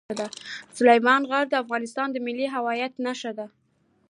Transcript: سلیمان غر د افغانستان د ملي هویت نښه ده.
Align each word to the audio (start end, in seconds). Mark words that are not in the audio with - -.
سلیمان 0.77 1.21
غر 1.29 1.45
د 1.49 1.53
افغانستان 1.63 2.07
د 2.11 2.17
ملي 2.25 2.47
هویت 2.55 2.93
نښه 3.05 3.31
ده. 3.37 3.47